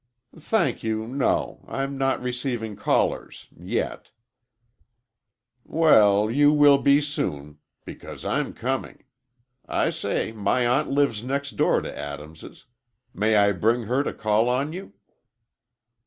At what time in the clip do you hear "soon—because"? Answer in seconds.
7.01-8.25